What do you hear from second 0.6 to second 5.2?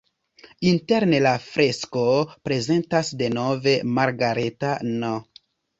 Interne la fresko prezentas denove Margareta-n.